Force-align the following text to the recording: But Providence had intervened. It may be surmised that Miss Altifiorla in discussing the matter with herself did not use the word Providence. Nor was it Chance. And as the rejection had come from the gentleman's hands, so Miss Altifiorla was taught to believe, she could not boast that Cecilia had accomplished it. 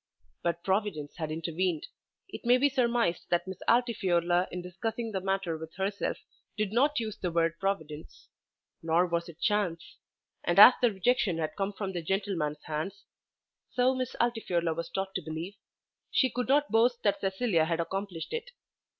But 0.41 0.63
Providence 0.63 1.17
had 1.17 1.29
intervened. 1.31 1.85
It 2.27 2.43
may 2.43 2.57
be 2.57 2.69
surmised 2.69 3.27
that 3.29 3.47
Miss 3.47 3.61
Altifiorla 3.67 4.47
in 4.51 4.63
discussing 4.63 5.11
the 5.11 5.21
matter 5.21 5.59
with 5.59 5.75
herself 5.75 6.17
did 6.57 6.73
not 6.73 6.99
use 6.99 7.17
the 7.19 7.29
word 7.29 7.59
Providence. 7.59 8.27
Nor 8.81 9.05
was 9.05 9.29
it 9.29 9.39
Chance. 9.39 9.97
And 10.43 10.57
as 10.57 10.73
the 10.81 10.91
rejection 10.91 11.37
had 11.37 11.55
come 11.55 11.71
from 11.71 11.91
the 11.93 12.01
gentleman's 12.01 12.63
hands, 12.63 13.03
so 13.69 13.93
Miss 13.93 14.15
Altifiorla 14.19 14.73
was 14.73 14.89
taught 14.89 15.13
to 15.13 15.21
believe, 15.21 15.53
she 16.09 16.31
could 16.31 16.47
not 16.47 16.71
boast 16.71 17.03
that 17.03 17.21
Cecilia 17.21 17.65
had 17.65 17.79
accomplished 17.79 18.33
it. 18.33 18.49